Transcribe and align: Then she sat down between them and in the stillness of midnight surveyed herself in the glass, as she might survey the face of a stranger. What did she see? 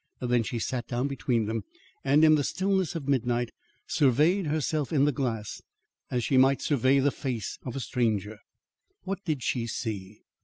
Then 0.19 0.41
she 0.41 0.57
sat 0.57 0.87
down 0.87 1.07
between 1.07 1.45
them 1.45 1.63
and 2.03 2.23
in 2.25 2.33
the 2.33 2.43
stillness 2.43 2.95
of 2.95 3.07
midnight 3.07 3.51
surveyed 3.85 4.47
herself 4.47 4.91
in 4.91 5.05
the 5.05 5.11
glass, 5.11 5.61
as 6.09 6.23
she 6.23 6.37
might 6.37 6.59
survey 6.63 6.97
the 6.97 7.11
face 7.11 7.59
of 7.61 7.75
a 7.75 7.79
stranger. 7.79 8.39
What 9.03 9.23
did 9.25 9.43
she 9.43 9.67
see? 9.67 10.23